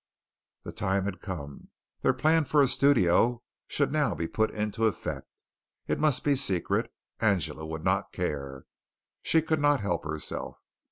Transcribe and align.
The 0.63 0.71
time 0.71 1.05
had 1.05 1.21
come. 1.21 1.67
Their 2.01 2.11
plan 2.15 2.45
for 2.45 2.59
a 2.59 2.65
studio 2.65 3.43
should 3.67 3.91
now 3.91 4.15
be 4.15 4.27
put 4.27 4.49
into 4.49 4.87
effect. 4.87 5.43
It 5.85 5.99
must 5.99 6.23
be 6.23 6.35
secret. 6.35 6.91
Angela 7.19 7.67
would 7.67 7.83
not 7.83 8.11
care. 8.11 8.65
She 9.21 9.43
could 9.43 9.59
not 9.59 9.81
help 9.81 10.03
herself. 10.05 10.63